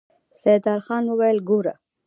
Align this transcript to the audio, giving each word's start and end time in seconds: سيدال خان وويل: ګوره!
سيدال 0.41 0.79
خان 0.85 1.03
وويل: 1.09 1.37
ګوره! 1.49 1.73